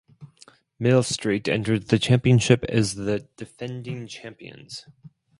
[0.79, 4.87] Millstreet entered the championship as the defending champions.